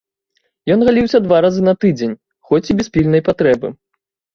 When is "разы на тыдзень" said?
1.47-2.19